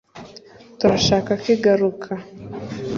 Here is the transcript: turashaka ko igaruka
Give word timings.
turashaka 0.79 1.31
ko 1.41 1.45
igaruka 1.55 2.09